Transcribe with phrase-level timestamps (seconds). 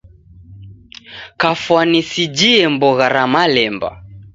[1.39, 3.89] Kafwani sijie mbogha ra malemba.